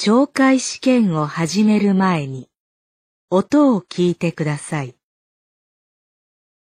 [0.00, 2.48] 懲戒試験を始める前に、
[3.30, 4.94] 音を聞いてください。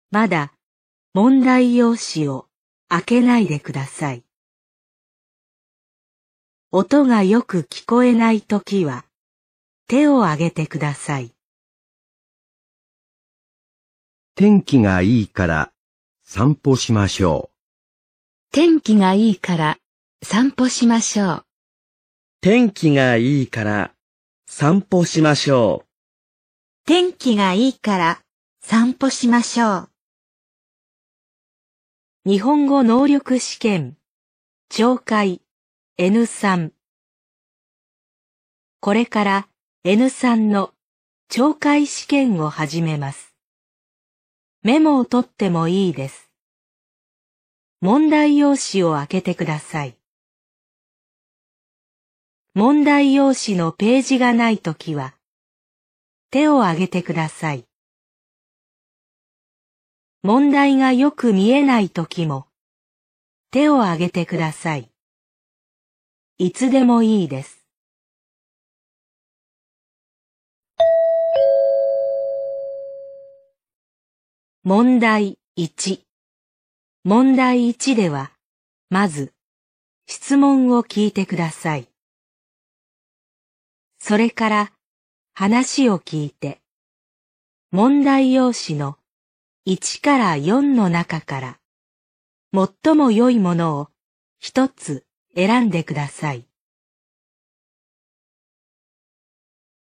[0.10, 0.54] まだ
[1.14, 2.48] 問題用紙を
[2.90, 4.24] 開けないでください。
[6.72, 9.06] 音がよく聞こえないときは
[9.88, 11.32] 手を挙げてください。
[14.34, 15.72] 天気がいいから
[16.24, 18.52] 散歩しましょう。
[18.52, 19.78] 天気がいいから
[20.24, 21.51] 散歩しましょう。
[22.44, 23.94] 天気がいいから
[24.48, 26.88] 散歩しましょう。
[26.88, 28.22] 天気がいいから
[28.64, 29.90] 散歩しましょう。
[32.26, 33.96] 日本語能力試験、
[34.72, 35.42] 懲戒
[36.00, 36.72] N3。
[38.80, 39.48] これから
[39.86, 40.74] N3 の
[41.30, 43.36] 懲戒試験を始めます。
[44.64, 46.32] メモを取ってもいいです。
[47.82, 50.01] 問題用紙を開けてください。
[52.54, 55.16] 問題用紙のページがないときは、
[56.32, 57.66] 手を挙げてください。
[60.22, 62.48] 問題がよく見えないときも、
[63.52, 64.92] 手を挙げてください。
[66.40, 67.66] いつでもいいです。
[74.64, 76.02] 問題1
[77.06, 78.34] 問題1では、
[78.90, 79.34] まず、
[80.06, 81.91] 質問を聞いてください。
[84.04, 84.74] それから、
[85.36, 86.60] 話を聞いて、
[87.70, 88.98] 問題用紙の
[89.68, 91.60] 1から4の中から、
[92.52, 93.90] 最も良いものを
[94.40, 96.48] 一つ選んでください。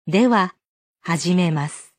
[0.07, 0.55] では、
[1.01, 1.93] 始めます。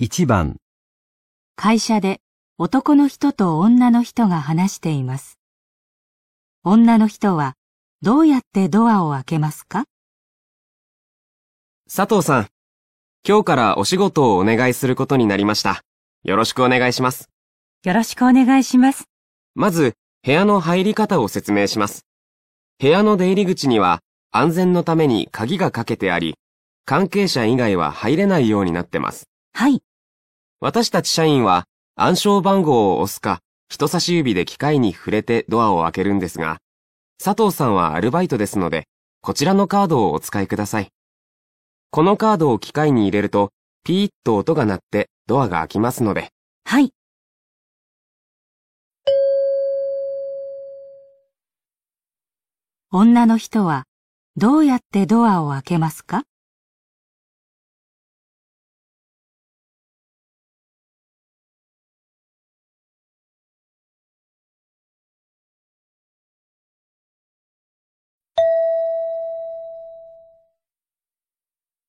[0.00, 0.56] 1番、
[1.56, 2.22] 会社で
[2.56, 5.38] 男の人と女の人が話しています。
[6.66, 7.56] 女の人は
[8.00, 9.84] どうやってドアを開けますか？
[11.94, 12.46] 佐藤さん、
[13.28, 15.82] 今日からお仕事をお願いすることになりました。
[16.22, 17.28] よろしくお願いします。
[17.84, 19.04] よろしくお願いします。
[19.54, 19.92] まず、
[20.22, 22.06] 部屋の入り方を説明します。
[22.78, 26.38] 部屋の出入り口には安全のために鍵がかけてあり、
[26.86, 29.28] 関係者以外は入れないようになってます。
[29.52, 29.82] はい。
[30.60, 36.58] 私たち社員は暗証番号を押すか、人差し指で機械に触れてドアを開けるんですが、
[37.22, 38.86] 佐藤さんはアルバイトですので、
[39.20, 40.90] こちらのカードをお使いください。
[41.90, 43.50] このカードを機械に入れると、
[43.84, 46.30] ピーッと音が鳴ってドアが開きますので、
[46.64, 46.92] はい。
[52.90, 53.84] 女の人は
[54.36, 56.22] どうやってドアを開けますか？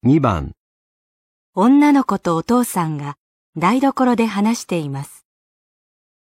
[0.08, 0.52] 2番、
[1.56, 3.16] 女の子とお父さんが
[3.58, 5.26] 台所で話しています。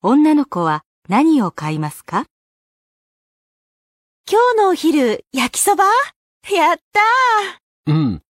[0.02, 2.26] 女の子は何を買いますか？
[4.30, 5.82] 今日のお昼、焼きそば？
[6.48, 8.22] やったーうん。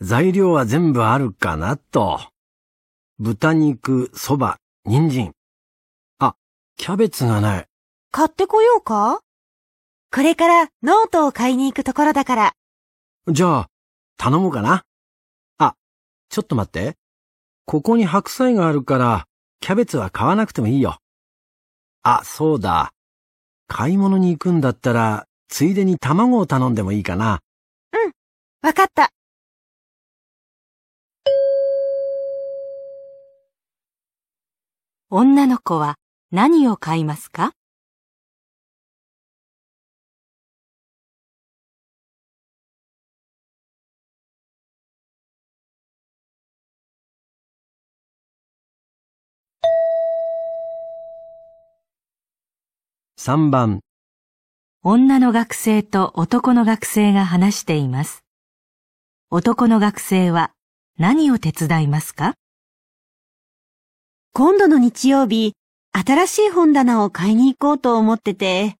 [0.00, 2.18] 材料は全部あるかなと。
[3.18, 4.56] 豚肉、そば、
[4.86, 5.32] 人参。
[6.18, 6.34] あ、
[6.78, 7.66] キャベツがない。
[8.10, 9.20] 買ってこようか？
[10.10, 12.52] これからノートを買いに行くところだから。
[13.28, 13.68] じゃあ、
[14.16, 14.84] 頼もうかな。
[15.58, 15.74] あ、
[16.28, 16.96] ちょっと待って。
[17.64, 19.26] ここに白菜があるから、
[19.60, 20.98] キャベツは買わなくてもいいよ。
[22.02, 22.92] あ、そうだ。
[23.66, 27.40] 買い物に行くんだったら、ついでに卵を頼んでもいいかな。
[27.92, 28.12] うん
[28.62, 29.10] わかった。
[35.10, 35.96] 女の子は
[36.32, 37.52] 何を買いますか？
[53.26, 53.80] 3番、
[54.84, 58.22] 女の学生と男の学生が話しています。
[59.32, 60.52] 男の学生は
[60.96, 62.34] 何を手伝いますか？
[64.32, 65.54] 今度の日曜日、
[65.90, 68.76] 新しい本棚を買いに行こうと思ってて、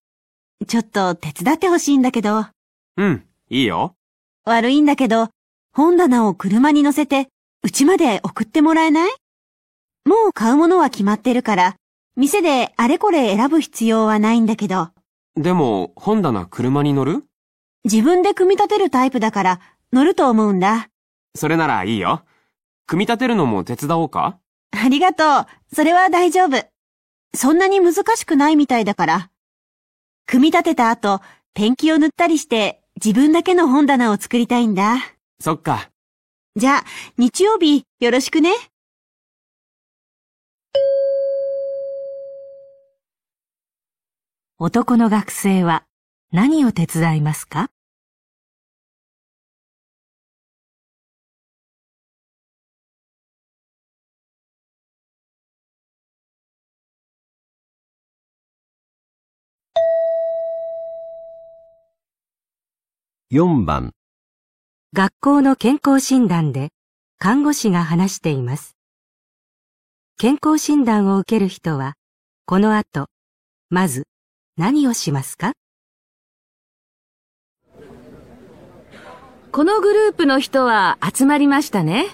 [0.69, 2.47] ちょっと手伝ってほしいんだけど、
[2.99, 3.97] うん、いいよ。
[4.45, 5.31] 悪いんだけど、
[5.73, 7.27] 本棚を車に乗せて、
[7.65, 9.11] 家まで送ってもらえない？
[10.05, 11.75] もう買うものは決まってるから、
[12.17, 14.89] 店であれこれ選ぶ必要はないんだけど、
[15.37, 17.25] でも、本棚車に乗る？
[17.85, 19.61] 自分で組み立てるタイプだから
[19.93, 20.89] 乗ると思うんだ。
[21.35, 22.23] それならいいよ。
[22.87, 24.39] 組み立てるのも手伝おうか？
[24.71, 25.47] ありがとう。
[25.75, 26.65] それは大丈夫。
[27.35, 29.31] そんなに難しくないみたいだから。
[30.25, 31.21] 組み立てた後、
[31.53, 34.97] ペンキを塗ったりして自分だけの本棚を作りたいんだ。
[35.39, 35.91] そっか。
[36.57, 36.85] じゃあ、
[37.19, 38.53] 日曜日よろしくね。
[44.59, 45.85] 男の学生は
[46.33, 47.71] 何を手伝いますか
[63.31, 63.93] ？4番、
[64.95, 66.71] 学校の健康診断で
[67.19, 68.75] 看護師が話しています。
[70.17, 71.93] 健康診断を受ける人は、
[72.47, 73.09] この後、
[73.69, 74.07] まず
[74.59, 75.53] 何をしますか？
[79.53, 82.07] このグループの人は集まりましたね。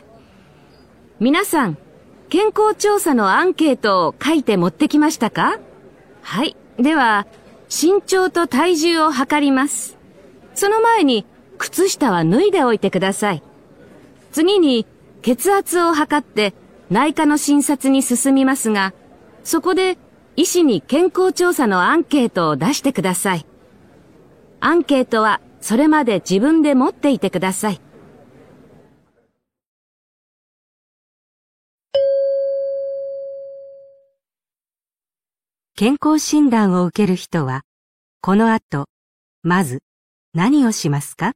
[1.20, 1.78] 皆さん、
[2.30, 5.60] 健康調査のアンケートを書いて持ってきましたか？
[6.22, 6.56] はい。
[6.78, 7.28] では、
[7.68, 9.96] 身長と体重を測ります。
[10.56, 11.24] その前に、
[11.58, 13.42] 靴下は脱いでおいてください。
[14.32, 14.84] 次に、
[15.22, 16.54] 血圧を測って
[16.90, 18.94] 内科の診察に進みますが、
[19.44, 19.96] そこで
[20.34, 23.46] 医師に健康調査のアンケートを出してください。
[24.60, 27.80] アンケートはそれまで自分で持っていてください。
[35.74, 37.62] 健康診断を受ける人は、
[38.20, 38.86] この後、
[39.42, 39.82] まず
[40.32, 41.32] 何をしますか？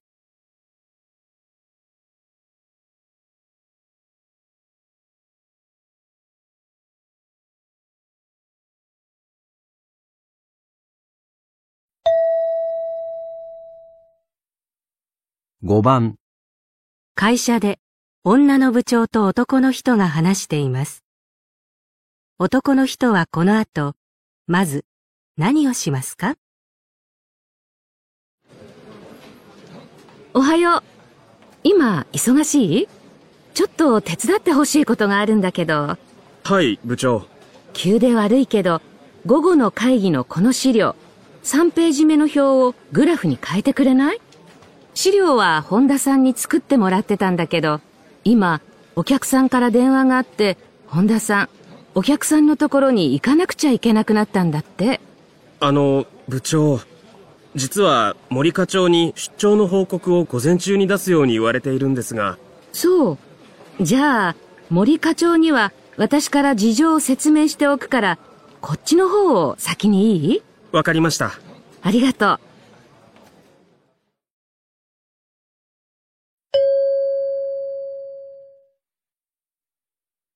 [15.67, 16.15] 5番、
[17.17, 17.81] 会社で
[18.23, 21.03] 女の部長と男の人が話しています。
[22.39, 23.95] 男の人はこの後、
[24.47, 24.85] まず
[25.37, 26.37] 何をしますか？
[30.35, 30.83] おはよう。
[31.65, 32.89] 今、忙しい？
[33.53, 35.99] ちょっと手伝ってほしいことがあるんだけど、
[36.45, 37.27] はい、部長。
[37.73, 38.81] 急で悪いけど、
[39.27, 40.95] 午後の会議のこの資料、
[41.43, 44.21] 3ページ目の表をグラフに変えてくれない？
[44.97, 47.83] 資料は本田さんに作ってもらってたんだけど、
[48.25, 48.63] 今、
[48.97, 50.57] お客さんから電話があって、
[50.87, 51.49] 本田さん、
[51.95, 55.03] お客さんのところに行かなくちゃいけなくなったんだって。
[55.61, 56.81] あの、部長。
[57.55, 62.39] 実は森課長に出張の報告を午前中に出すように言われているんですが、
[62.73, 63.19] そ
[63.79, 63.85] う。
[63.85, 64.37] じゃあ、
[64.71, 68.19] 森課長には私から事情を説明しておくから、
[68.63, 70.43] こっちの方を先にいい？
[70.73, 71.33] わかりました。
[71.83, 72.41] ありがとう。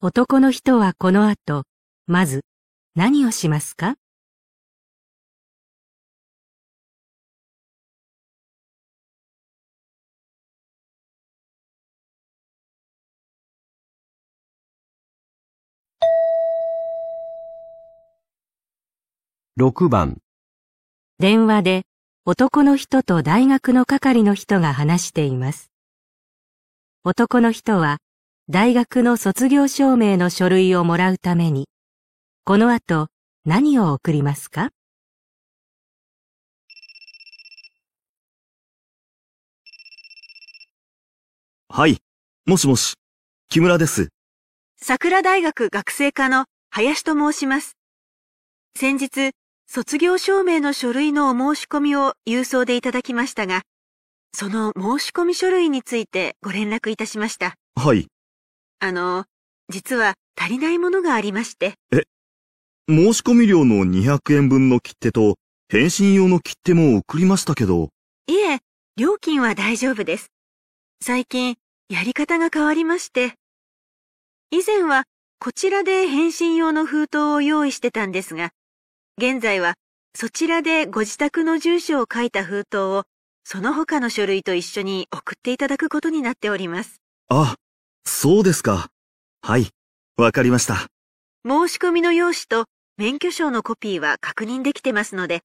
[0.02, 1.64] 男の人はこの後、
[2.06, 2.46] まず
[2.94, 3.96] 何をしますか
[19.58, 20.16] ？6番、
[21.18, 21.82] 電話で
[22.24, 25.70] 男の人と大学の係の人が話しています。
[27.04, 27.98] 男の人は
[28.52, 31.68] 大学の卒業証明の書類をもらうために、
[32.44, 33.06] この後
[33.44, 34.70] 何を送りますか？
[41.68, 41.98] はい。
[42.44, 42.94] もしもし。
[43.50, 44.08] 木村です。
[44.82, 47.76] 桜大学学生課の林と申します。
[48.76, 49.30] 先日、
[49.68, 53.62] 卒業証明の書類のお申し込みを郵送でいただきましたが、
[54.34, 57.54] その申し込み書類についてご連絡いたしました。
[57.76, 58.08] はい。
[58.82, 59.26] あの、
[59.68, 61.74] 実は足りないものがありまして、
[62.88, 65.36] 申し込み料の200円分の切手と、
[65.68, 67.90] 返信用の切手も送りましたけど、
[68.26, 68.60] いえ、
[68.96, 70.32] 料金は大丈夫です。
[71.04, 71.56] 最近、
[71.90, 73.34] やり方が変わりまして、
[74.50, 75.04] 以前は
[75.38, 78.50] こちらで返信用の封筒を用意してたんですが、
[79.18, 79.74] 現在は
[80.16, 83.04] そちらでご自宅の住所を書いた封筒を
[83.44, 87.00] その他の書類と一緒に送っていただくことになっております。
[87.28, 87.56] あ、
[88.04, 88.88] そうですか。
[89.42, 89.68] はい。
[90.16, 90.88] わかりました。
[91.46, 92.66] 申し込みの用紙と
[92.98, 95.40] 免許証のコピーは確認できてますので、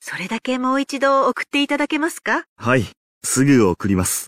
[0.00, 2.44] それだけもう一度送っていただけますか？
[2.56, 2.84] はい。
[3.22, 4.26] すぐ送ります。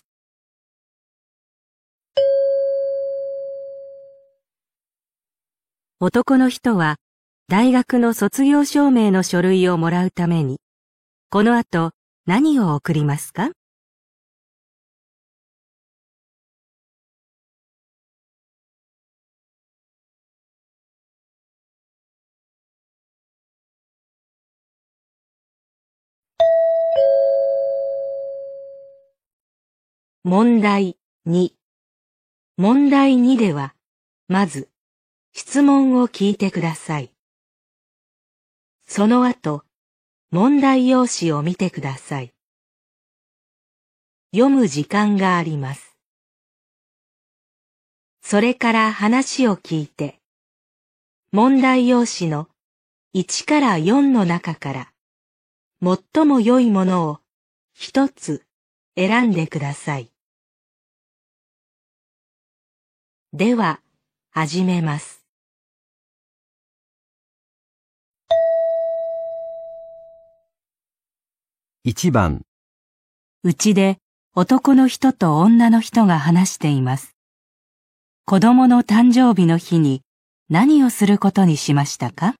[5.99, 6.95] 男の人は
[7.47, 10.59] 大学の卒業証明の書類をもらうために、
[11.29, 11.91] この後
[12.25, 13.51] 何を送りますか？
[30.29, 31.53] 問題2。
[32.57, 33.73] 問題2では、
[34.27, 34.69] まず、
[35.31, 37.13] 質問を聞いてください。
[38.85, 39.63] その後、
[40.29, 42.33] 問題用紙を見てください。
[44.35, 45.97] 読む時間があります。
[48.21, 50.19] それから話を聞いて、
[51.31, 52.49] 問題用紙の
[53.15, 54.93] 1から4の中から、
[55.81, 57.19] 最も良いものを
[57.73, 58.43] 一つ
[58.97, 60.11] 選んでください。
[63.33, 63.81] では、
[64.31, 65.25] 始めます。
[71.85, 72.45] 1番、
[73.43, 73.97] うちで
[74.33, 77.17] 男の人と女の人が話しています。
[78.25, 80.03] 子供の誕生日の日に
[80.49, 82.33] 何をすることにしましたか？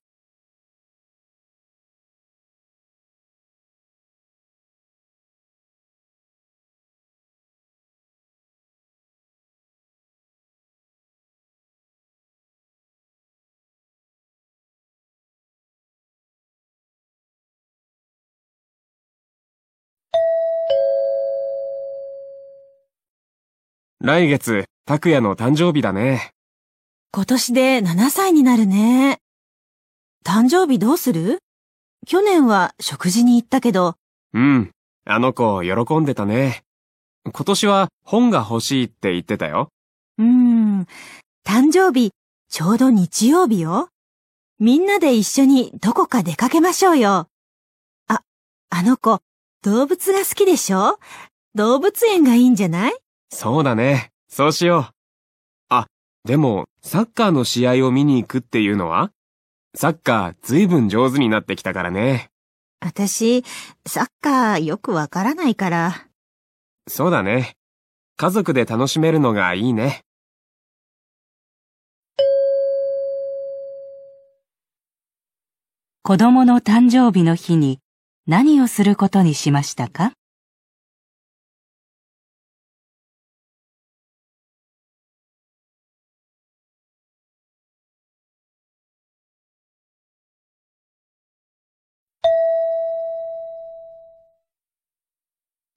[24.00, 26.30] 来月、拓也の誕生日だね。
[27.12, 29.18] 今年で7歳になるね。
[30.24, 31.40] 誕生日どうする？
[32.06, 33.96] 去年は食事に行ったけど、
[34.34, 34.70] うん。
[35.04, 36.62] あの子、喜んでたね。
[37.24, 39.70] 今年は本が欲しいって言ってたよ。
[40.18, 40.86] うーん、
[41.44, 42.12] 誕生日、
[42.48, 43.88] ちょうど日曜日よ。
[44.60, 47.28] みんなで一緒にどこか出かけましょうよ。
[48.06, 48.22] あ、
[48.70, 49.18] あの子、
[49.62, 51.00] 動物が好きでしょ？
[51.56, 52.96] 動物園がいいんじゃない？
[53.30, 54.10] そうだね。
[54.28, 54.94] そうしよう。
[55.68, 55.86] あ、
[56.24, 59.12] でも、サッカーの試合を見に行くっていうのは？
[59.74, 62.30] サッカーずいぶん上手になってきたからね。
[62.80, 63.44] 私、
[63.86, 66.08] サッカーよくわからないから。
[66.88, 67.56] そうだね。
[68.16, 70.04] 家族で楽しめるのがいいね。
[76.02, 77.80] 子供の誕生日の日に
[78.26, 80.12] 何をすることにしましたか？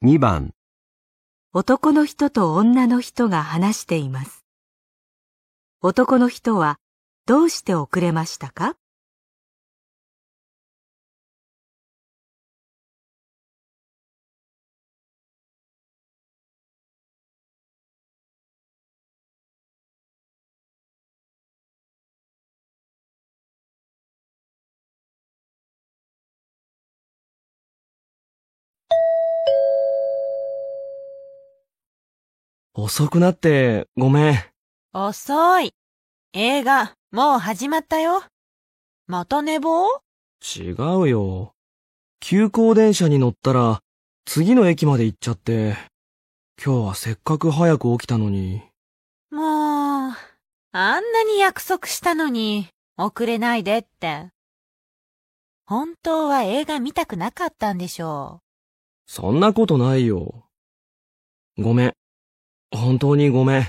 [0.03, 0.55] 2番、
[1.53, 4.43] 男の人と女の人が話しています。
[5.79, 6.79] 男の人は
[7.27, 8.75] どうして遅れましたか？
[32.84, 34.36] 遅くなって、ごめん。
[34.92, 35.72] 遅い。
[36.34, 38.24] 映画、もう始まったよ。
[39.06, 39.86] また寝坊？
[40.58, 41.54] 違うよ。
[42.20, 43.82] 急行電車に乗ったら、
[44.26, 45.78] 次の駅まで行っちゃって。
[46.58, 48.64] 今日はせっかく早く起きたのに。
[49.30, 50.14] もう、
[50.72, 54.32] あんなに約束したのに、遅れないでって。
[55.68, 58.40] 本当は映画見たくなかったんでしょ
[59.06, 60.46] そんなことないよ。
[61.60, 61.94] ごめん。
[62.72, 63.62] 本当にごめん。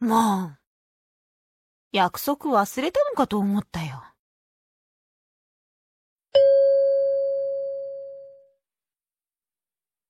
[0.00, 0.04] う。
[0.06, 0.58] もう。
[1.92, 4.02] 約束忘れたのかと思ったよ。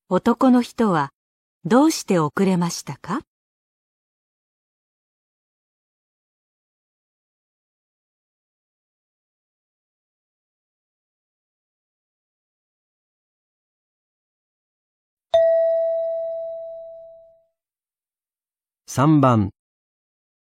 [0.09, 1.11] 男の人は
[1.65, 3.21] どうして遅れましたか？
[18.97, 19.51] 3番、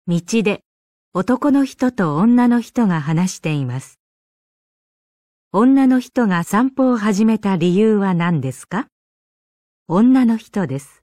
[0.05, 0.62] 道で
[1.12, 4.00] 男の人と女の人が話しています。
[5.51, 8.89] 女の人が散歩を始めた理由は何ですか？
[9.88, 11.02] 女の人です。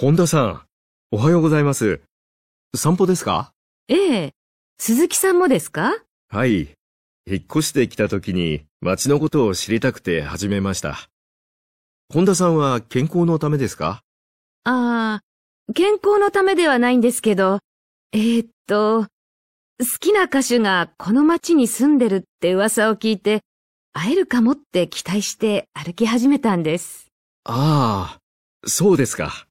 [0.00, 0.62] 本田さん、
[1.10, 2.02] おはようございます。
[2.72, 3.50] 散歩ですか？
[3.88, 4.32] ええ。
[4.78, 5.92] 鈴木さんもですか？
[6.28, 6.68] はい。
[7.26, 11.08] 引っ越してきた時に街のことを知りたくて始めました。
[12.14, 14.04] 本田さんは健康のためですか？
[14.62, 17.58] ああ、健康のためではないんですけど、
[18.12, 19.08] えーっと、好
[19.98, 23.40] きな歌手がこの町に住んでるって噂を聞いて、
[23.94, 27.08] 会えるかもって期待して歩き始めたんです。
[27.42, 28.20] ああ、
[28.64, 29.47] そうですか。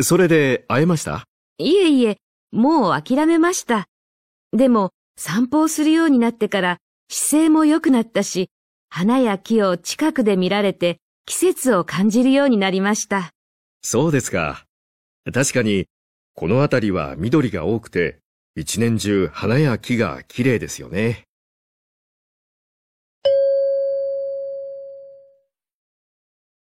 [0.00, 1.24] それで会えました？
[1.58, 2.18] いえいえ、
[2.52, 3.86] もう諦めました。
[4.52, 6.78] でも、散歩をするようになってから
[7.10, 8.50] 姿勢も良くなったし、
[8.88, 13.30] 花や木を近くで見られて季節を感じるようになりました。
[13.82, 14.64] そうですか。
[15.34, 15.86] 確かに、
[16.34, 18.20] この辺りは緑が多くて、
[18.54, 21.24] 一年中花や木が綺麗ですよね。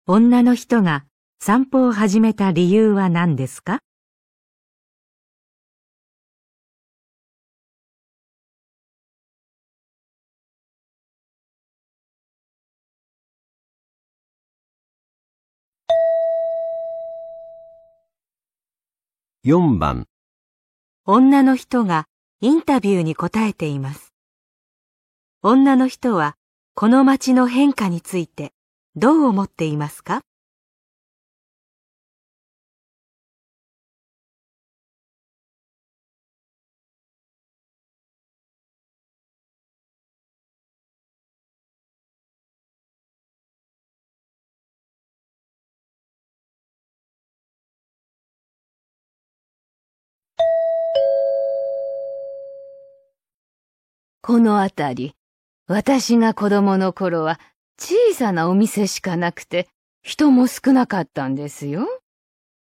[0.07, 1.05] 女の人が
[1.41, 3.79] 散歩を始めた理由は何ですか
[19.45, 20.07] ？4番、
[21.05, 22.03] 女の人が
[22.41, 24.13] インタビューに答えています。
[25.41, 26.35] 女の人は
[26.75, 28.51] この街の変化について
[28.97, 30.19] どう思っていますか？
[54.29, 55.15] この辺り、
[55.65, 57.39] 私が子供の頃は
[57.79, 59.67] 小さなお店しかなくて
[60.03, 61.87] 人も少なかったんですよ。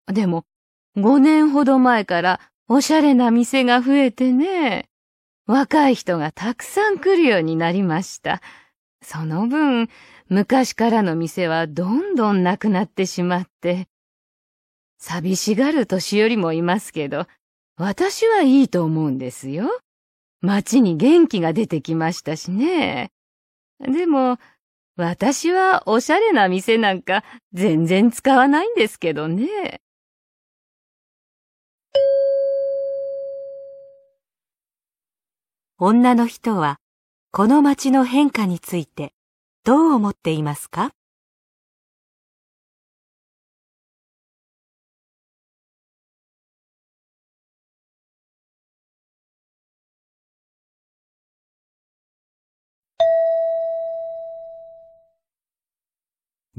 [0.06, 0.46] でも
[0.96, 4.88] 5年ほど前からおしゃれな店が増えてね、
[5.46, 8.40] 若い人がたくさん来るようになりました。
[9.02, 9.90] その分、
[10.30, 13.88] 昔からの店はどんどんなくなってしまって、
[14.98, 17.26] 寂しがる年寄りもいますけど、
[17.76, 19.68] 私はいいと思うんですよ。
[20.40, 23.10] 街に元気が出てきましたしね。
[23.80, 24.38] でも、
[24.96, 29.80] 私はおしゃれな店なんか全然使わないんですけどね。
[35.78, 36.80] 女の人は
[37.30, 39.12] この街の変化について
[39.62, 40.90] どう思っていますか？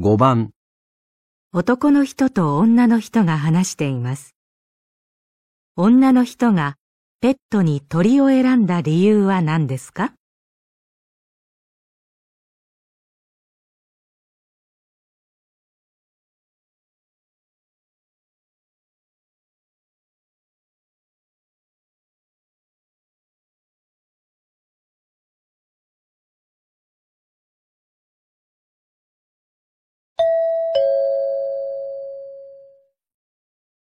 [0.01, 0.51] 5番、
[1.51, 4.33] 男の人と女の人が話しています。
[5.75, 6.77] 女の人が
[7.19, 10.13] ペットに鳥を選んだ理由は何ですか？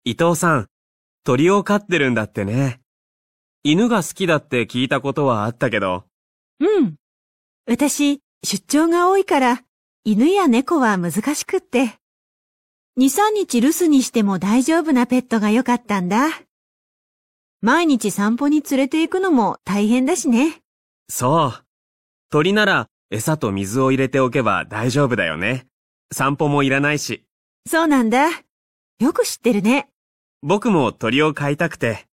[0.05, 0.67] 伊藤さん、
[1.23, 2.81] 鳥を飼ってるんだってね。
[3.63, 6.05] 犬が好きだって聞いたことはあったけど。
[6.59, 6.97] うん。
[7.69, 9.63] 私、出張が多いから、
[10.05, 12.01] 犬や猫は難しくって。
[12.99, 16.31] 2、3日留守にしても大丈夫なペットが良かったんだ。
[17.61, 20.63] 毎日散歩に連れて行くのも大変だしね。
[21.09, 21.65] そう。
[22.29, 25.69] 鳥なら餌と水を入れておけば大丈夫だよね。
[26.13, 27.25] 散歩もいらないし。
[27.69, 28.29] そうなんだ。
[28.99, 29.92] よく知ってるね。
[30.45, 32.07] 僕も鳥を飼いたくて。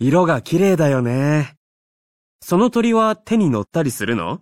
[0.00, 1.54] 色が綺麗だよね。
[2.40, 4.40] その鳥は手に乗ったりするの？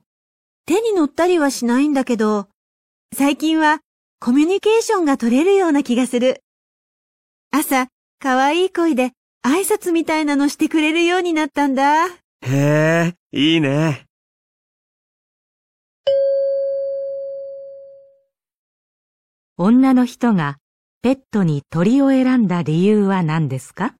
[0.64, 2.48] 手に乗ったりはしないんだけど、
[3.14, 3.80] 最近は
[4.20, 6.42] コミュニケーションが取れるような気がする。
[7.50, 7.88] 朝、
[8.20, 9.12] 可愛い声で
[9.46, 12.06] 挨拶みたいなのしてくれるようになったんだ。
[12.06, 14.06] へえ、いいね。
[19.58, 20.56] 女の人が
[21.04, 23.94] ペットに鳥を選んだ理由は何ですか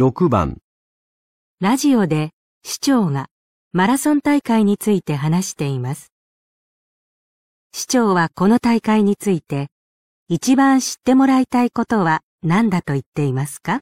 [0.00, 0.56] ？6番、
[1.60, 2.30] ラジオで
[2.64, 3.26] 市長が
[3.74, 6.14] マラソン大会について話しています。
[7.74, 9.68] 市長はこの大会について
[10.28, 13.80] 一番知ってもらいたいことは何だと言っていますか？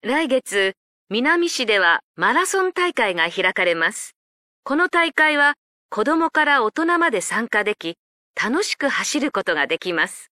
[0.00, 0.74] 来月
[1.10, 4.14] 南市ではマラソン大会が開かれます。
[4.62, 5.54] この大会は
[5.88, 7.96] 子供から大人まで参加でき、
[8.38, 10.30] 楽しく走ることができます。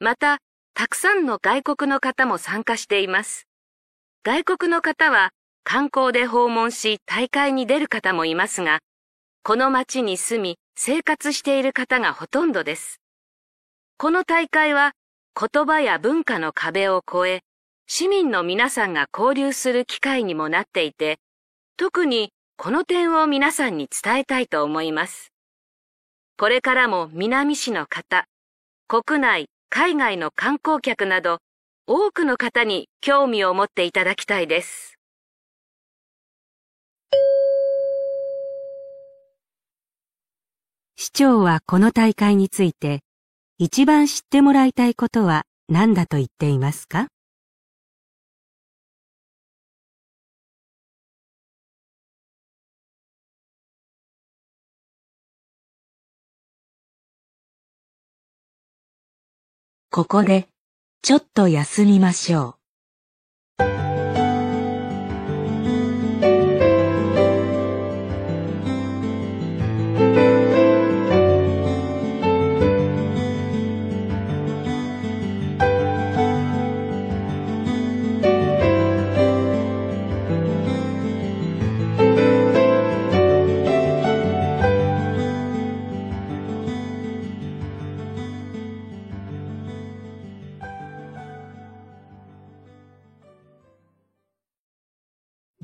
[0.00, 0.36] また、
[0.74, 3.46] たくさんの外国の方も参加しています。
[4.22, 5.30] 外国の方は
[5.64, 8.80] 観光で訪問し大会に出る方もいますが、
[9.42, 13.00] この町に住み生活している方がほとんどです。
[13.96, 14.92] この大会は
[15.34, 17.40] 言葉や文化の壁を越え、
[17.90, 21.18] 市民の皆さんが交流する機会にもなっていて、
[21.78, 25.32] 特にこの点を皆さんに伝えたいと思います。
[26.36, 28.26] これからも南市の方、
[28.88, 31.38] 国内、海外の観光客など、
[31.86, 34.98] 多くの方に興味を持っていただきたいです。
[40.96, 43.00] 市長はこの大会について、
[43.56, 47.08] 一番知ってもらいたいことは何だと言っていますか？
[59.90, 60.48] ここで、
[61.00, 62.57] ちょっと休みましょう。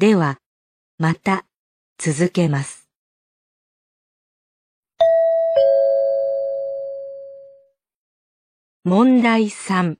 [0.04, 0.38] では、
[0.98, 1.46] また、
[1.96, 2.90] 続けます。
[8.84, 9.96] 問題3。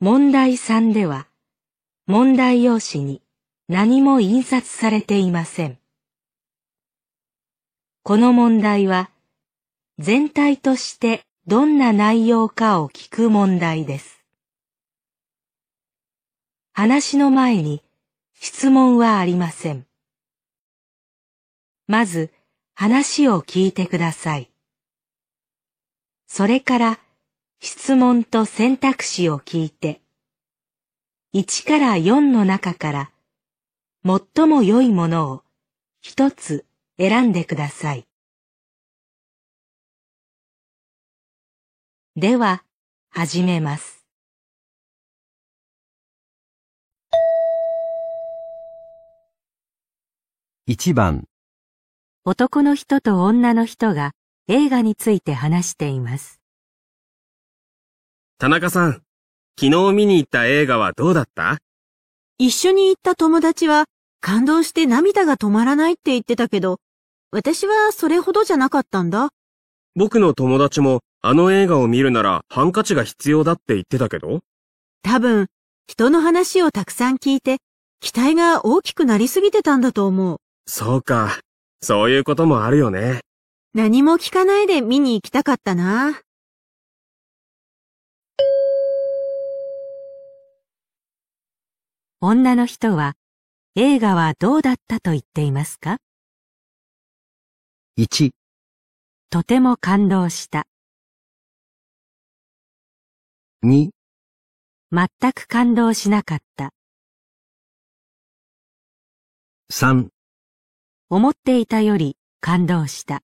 [0.00, 1.28] 問題3では、
[2.06, 3.20] 問題用紙に
[3.68, 5.78] 何も印刷されていません。
[8.04, 9.10] この問題は、
[9.98, 14.24] 全体としてどんな内容かを聞く問題です。
[16.72, 17.83] 話の前に
[18.34, 19.86] 質問はありません。
[21.86, 22.30] まず
[22.74, 24.50] 話を聞いてください。
[26.26, 26.98] それから
[27.60, 30.00] 質問と選択肢を聞いて、
[31.34, 33.10] 1から4の中から
[34.04, 35.42] 最も良いものを
[36.00, 36.66] 一つ
[36.98, 38.06] 選んでください。
[42.16, 42.62] では、
[43.10, 44.03] 始めます。
[50.66, 51.24] 1番、
[52.24, 54.12] 男の人と女の人が
[54.48, 56.40] 映画について話しています。
[58.38, 59.02] 田中さん、
[59.60, 61.58] 昨日見に行った映画はどうだった？
[62.38, 63.84] 一緒に行った友達は
[64.22, 66.78] 感動して涙が止まらないって言ってたけど、
[67.30, 69.28] 私はそれほどじゃなかったんだ。
[69.94, 74.40] 僕の友達もあの映画を見るならハンカチが必要だって言ってたけど？
[75.02, 75.48] 多分、
[75.86, 77.58] 人の話をたくさん聞いて、
[78.00, 80.38] 期待が大きくなりすぎてたんだと思う。
[80.66, 81.40] そうか。
[81.82, 83.20] そういうこともあるよね。
[83.74, 86.20] 何も聞かないで見に行きたかったな。
[92.20, 93.14] 女の人は
[93.74, 95.98] 映画はどうだったと言っていますか
[97.98, 98.30] ？1、
[99.28, 100.64] とても感動した。
[103.62, 103.90] 2、
[104.90, 106.70] 全く感動しなかった。
[109.70, 110.13] 3、
[111.10, 113.20] 思っていたより感動した。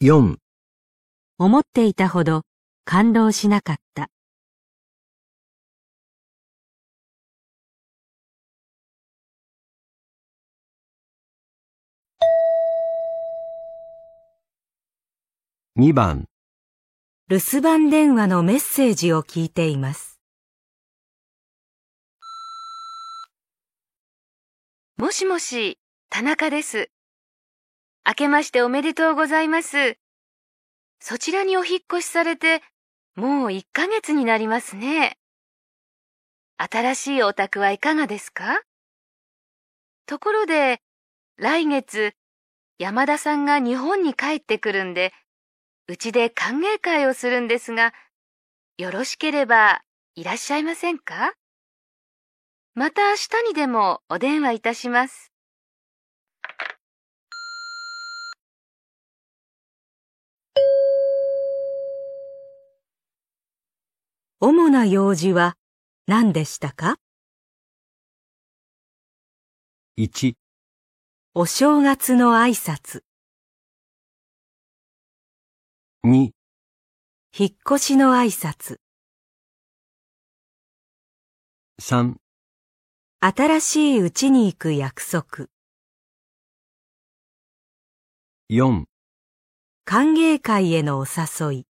[0.00, 0.36] 4、
[1.38, 2.42] 思っていたほど
[2.84, 4.10] 感動しなかった。
[15.74, 16.26] 2番、
[17.28, 20.15] 留守番電話のメッセージを聞いています。
[24.98, 25.78] もしもし、
[26.08, 26.88] 田中です。
[28.06, 29.98] 明けましておめでとうございます。
[31.00, 32.62] そちらにお引っ越しされて、
[33.14, 35.18] もう1ヶ月になりますね。
[36.56, 38.62] 新しいお宅はいかがですか？
[40.06, 40.80] ところで、
[41.36, 42.14] 来月、
[42.78, 45.12] 山田さんが日本に帰ってくるんで、
[45.88, 47.92] うちで歓迎会をするんですが、
[48.78, 49.82] よろしければ
[50.14, 51.34] いらっしゃいませんか？
[52.78, 55.32] また明日にでもお電話いたします。
[64.40, 65.56] 主な用事は
[66.06, 66.98] 何でしたか
[69.96, 70.34] ？1、
[71.32, 73.00] お正月の挨拶、
[76.04, 78.76] 2、引っ越しの挨拶、
[81.80, 82.16] 3、
[83.28, 85.48] 新しい家に行く約束、
[88.48, 88.84] 4、
[89.84, 91.66] 歓迎会へのお誘い、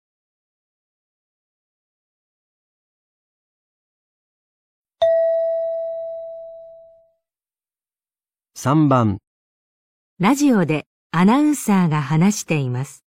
[8.58, 9.20] 3番、
[10.20, 13.06] ラジオでアナウンサーが話しています。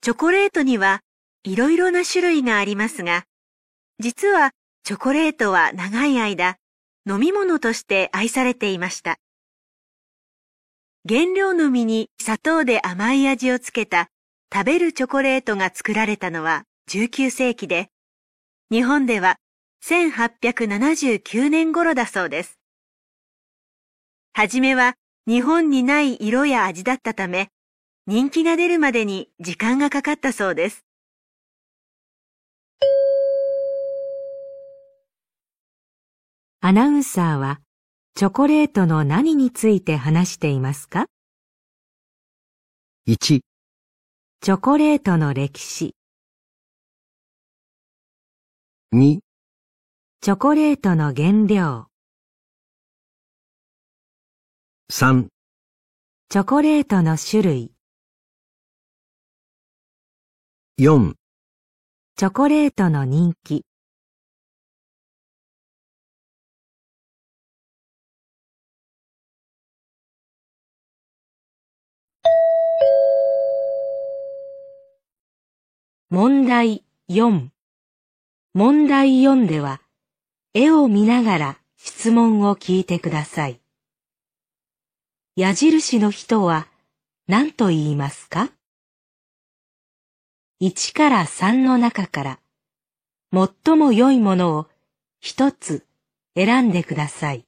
[0.00, 1.00] チョコレートには
[1.48, 3.24] いろいろな種類がありますが、
[3.98, 4.50] 実は
[4.84, 6.58] チョコレートは長い間
[7.08, 9.16] 飲み物として愛されていました。
[11.08, 14.10] 原料の実に砂糖で甘い味をつけた
[14.52, 17.88] 食べるチョコレートが作られたのは19世紀で、
[18.70, 19.36] 日本では
[19.86, 22.58] 1879年頃だそうです。
[24.34, 27.48] はじめは日本にない色や味だったため、
[28.06, 30.87] 人気が出るまでに時間がかかったそうです。
[36.60, 37.60] アナウンサーは
[38.14, 41.06] チョコレートの何について話していますか
[43.06, 45.94] ？1、チョコレートの歴史、
[48.92, 49.20] 2、
[50.20, 51.86] チョコレートの原料、
[54.92, 55.28] 3、
[56.28, 57.72] チョコレートの種類、
[60.78, 61.14] 4、
[62.20, 63.64] チョコレートの人気、
[76.10, 77.50] 問題4
[78.52, 79.80] 問題4では、
[80.54, 83.60] 絵を見ながら質問を聞いてください。
[85.36, 86.66] 矢印の人は
[87.28, 88.57] 何と言いますか？
[90.60, 92.40] ?1 から3の中から、
[93.32, 94.66] 最も良いものを
[95.20, 95.86] 一つ
[96.34, 97.46] 選んでください。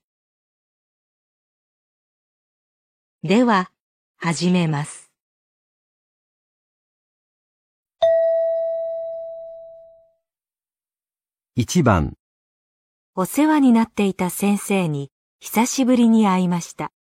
[3.23, 3.71] では、
[4.17, 5.11] 始めます。
[11.57, 12.17] 1番、
[13.15, 16.93] お世話になっていた先生に久しぶりに会いました。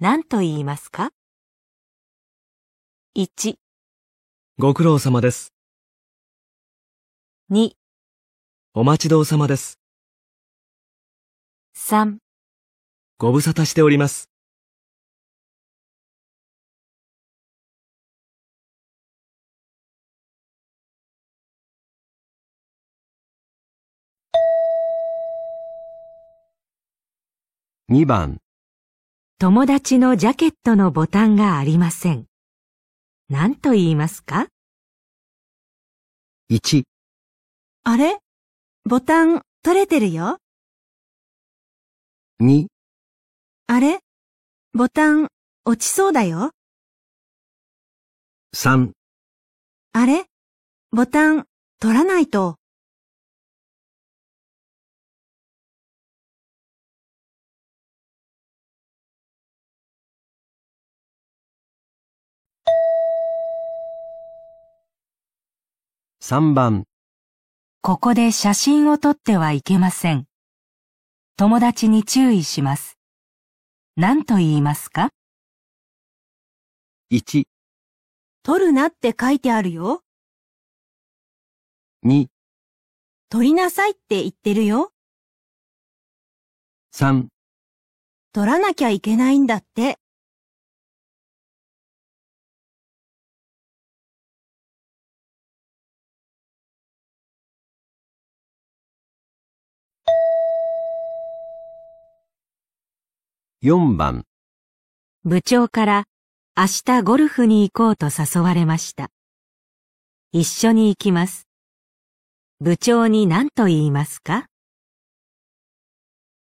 [0.00, 1.12] 何と言いますか
[3.16, 3.56] ?1、
[4.56, 5.52] ご苦労様です。
[7.50, 7.72] 2、
[8.72, 9.80] お待ちどうさまです。
[11.76, 12.18] 3、
[13.18, 14.30] ご無沙汰しております。
[27.90, 28.38] 2番、
[29.40, 32.26] 友達のジャケットのボタンがありません。
[33.34, 34.46] 何と言いますか
[36.52, 36.84] ？1、
[37.82, 38.18] あれ？
[38.84, 40.38] ボタン取れてるよ。
[42.40, 42.66] 2、
[43.66, 43.98] あれ？
[44.72, 45.26] ボタン
[45.64, 46.52] 落ちそうだよ。
[48.54, 48.92] 3、
[49.94, 50.26] あれ？
[50.92, 51.44] ボタン
[51.80, 52.54] 取らないと。
[66.26, 66.84] 3番、
[67.82, 70.24] ここで写真を撮ってはいけません。
[71.36, 72.96] 友達に注意します。
[73.96, 75.10] 何と言いますか
[77.12, 77.44] ？1、
[78.42, 80.00] 取るなって書いてあるよ。
[82.06, 82.28] 2、
[83.28, 84.92] 取りなさいって言ってるよ。
[86.94, 87.26] 3、
[88.32, 89.98] 取らなきゃいけないんだって。
[103.66, 104.26] 4番、
[105.24, 106.04] 部長から
[106.54, 109.08] 明日ゴルフに行こうと誘われました。
[110.32, 111.48] 一緒に行きます。
[112.60, 114.48] 部長に何と言いますか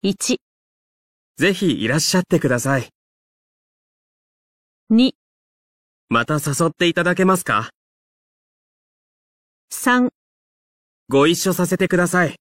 [0.02, 0.38] ?1、
[1.36, 2.88] ぜひいらっしゃってください。
[4.90, 5.12] 2、
[6.08, 7.68] また誘っていただけますか
[9.70, 10.08] ？3、
[11.10, 12.36] ご一緒させてください。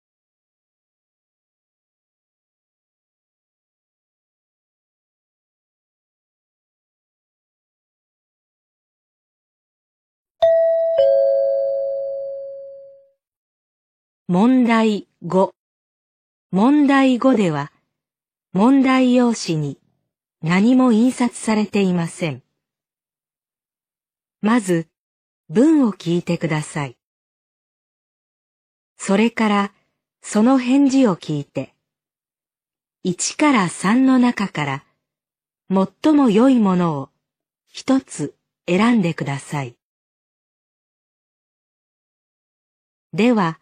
[14.31, 15.53] 問題5。
[16.51, 17.73] 問題5では、
[18.53, 19.81] 問題用紙に
[20.43, 22.43] 何も印刷されていません。
[24.43, 24.87] まず、
[25.49, 26.99] 文を聞いてください。
[28.99, 29.73] それから、
[30.21, 31.75] その返事を聞いて、
[33.07, 34.85] 1から3の中から、
[35.71, 37.09] 最も良いものを
[37.67, 38.35] 一つ
[38.67, 39.79] 選んでください。
[43.15, 43.59] では、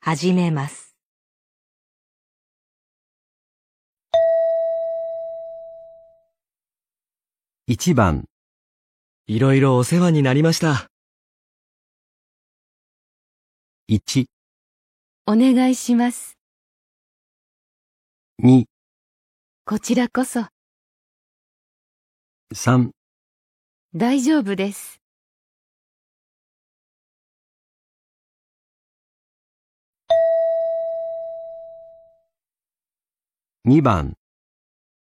[0.00, 0.94] 始めます。
[7.68, 8.24] 1番、
[9.26, 10.88] いろいろお世話になりました。
[13.90, 14.26] 1、
[15.26, 16.38] お願いします。
[18.42, 18.64] 2、
[19.66, 20.46] こちらこそ、
[22.54, 22.90] 3、
[23.94, 25.00] 大丈夫です。
[33.68, 34.14] 2番、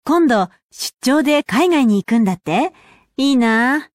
[0.03, 2.73] 今度、出張で海外に行くんだって？
[3.15, 3.89] いいな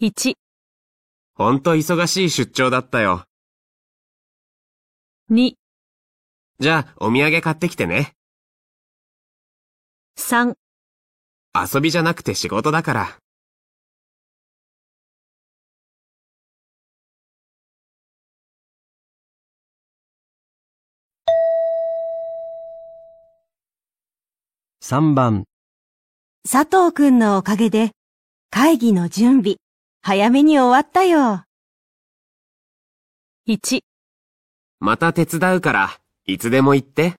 [0.00, 0.34] 1、
[1.36, 3.24] ほんと忙しい出張だったよ。
[5.30, 5.52] 2、
[6.58, 8.14] じゃあ、お土産買ってきてね。
[10.18, 10.56] 3、
[11.72, 13.18] 遊びじゃなくて仕事だから。
[24.88, 25.46] 3番、
[26.48, 27.90] 佐藤くんのおかげで、
[28.50, 29.56] 会議の準備、
[30.00, 31.42] 早めに終わったよ。
[33.48, 33.80] 1、
[34.78, 37.14] また手伝うから、いつでも言って。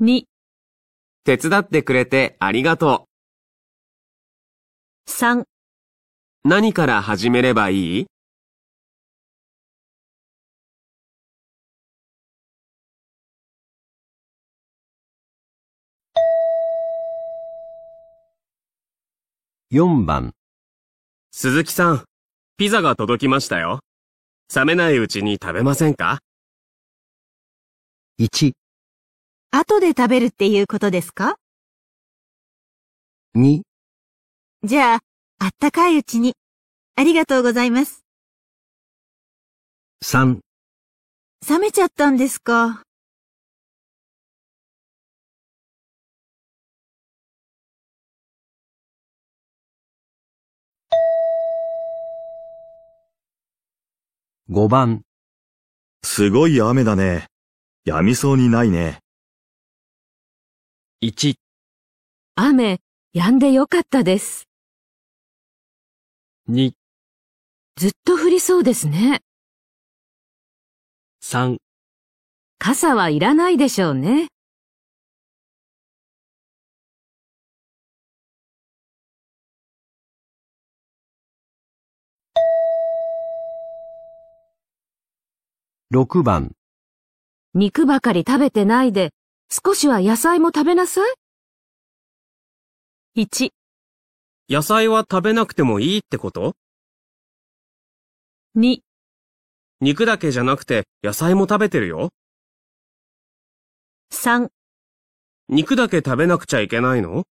[0.00, 0.22] 2、
[1.24, 3.08] 手伝ってくれてありがと
[5.08, 5.44] 3、う。
[6.44, 8.06] 何から始めればいい？
[19.72, 20.32] 4番、
[21.32, 22.04] 鈴木さん、
[22.56, 23.80] ピザが届きましたよ。
[24.54, 26.20] 冷めないうちに食べませんか
[28.20, 28.52] ？1、
[29.50, 31.34] 後で食べるっていうことですか
[33.36, 33.62] ？2、
[34.62, 35.00] じゃあ、
[35.40, 36.34] あったかいうちに。
[36.94, 38.04] ありがとうございます。
[40.04, 40.38] 3、
[41.48, 42.85] 冷めちゃったんですか？
[54.48, 55.02] 5番、
[56.04, 57.26] すごい雨だね。
[57.84, 59.00] やみそうにないね。
[61.00, 61.34] 1、
[62.36, 62.78] 雨、
[63.12, 64.48] 止んでよかったです。
[66.48, 66.74] 2、
[67.74, 69.20] ずっと降りそうですね。
[71.24, 71.56] 3、
[72.60, 74.28] 傘はいらないでしょうね。
[85.92, 86.50] 6番、
[87.54, 89.12] 肉ばかり食べてないで、
[89.48, 91.00] 少しは野菜も食べなさ
[93.14, 93.22] い。
[93.22, 93.50] 1、
[94.50, 96.56] 野菜は食べなくてもいいってこと
[98.56, 98.78] ？2、
[99.80, 102.10] 肉だけじゃなくて野菜も食べてるよ。
[104.10, 104.48] 3、
[105.48, 107.26] 肉だけ食べなくちゃいけないの？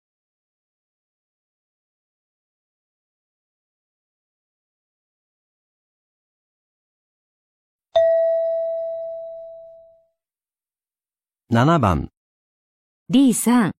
[11.52, 12.10] 7番、
[13.08, 13.72] D さん。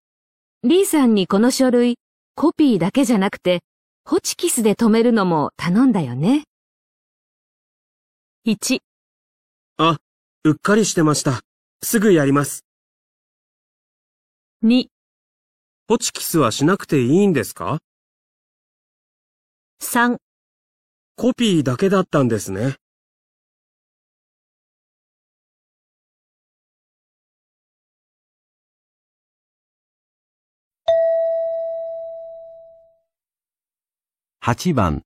[0.67, 1.99] D さんにこの書類、
[2.35, 3.61] コピーだけじゃなくて、
[4.05, 6.47] ホチキスで留めるのも頼んだよね。
[8.45, 8.81] 1、
[9.77, 9.99] あ、
[10.43, 11.43] うっかりしてました。
[11.81, 12.65] すぐやります。
[14.65, 14.87] 2、
[15.87, 17.79] ホチキスはしなくていいんですか
[19.81, 20.17] ？3、
[21.15, 22.79] コピーだけだったんですね。
[34.43, 35.03] 8番、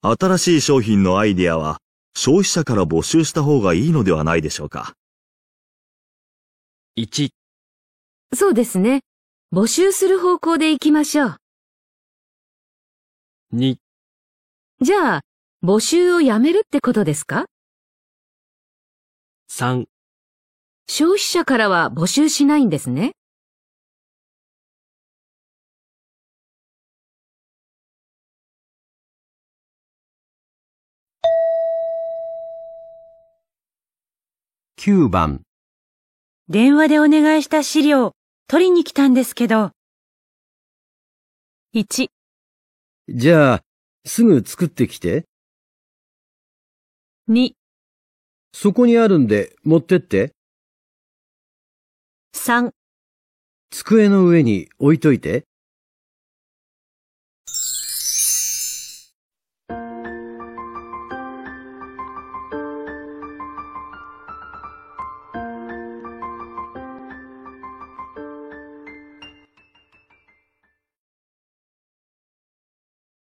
[0.00, 1.76] 新しい商品のアイディアは
[2.16, 4.94] 消費者から募集した方がいいのではないでしょうか。
[6.96, 7.28] 1、
[8.34, 9.02] そうですね。
[9.52, 11.36] 募集する方向で行きましょう。
[13.52, 13.76] 2、
[14.80, 15.20] じゃあ、
[15.62, 17.44] 募集をやめるってことですか
[19.50, 19.84] ？3、
[20.88, 23.12] 消費者からは募集しないんですね。
[34.82, 35.42] 9番。
[36.48, 38.14] 電話でお願いした資料、
[38.48, 39.72] 取りに来たんですけど。
[41.74, 42.08] 1、
[43.10, 43.62] じゃあ、
[44.06, 45.26] すぐ作ってきて。
[47.28, 47.50] 2、
[48.54, 50.32] そこにあるんで持ってって。
[52.34, 52.70] 3
[53.68, 55.44] 机の上に置いといて。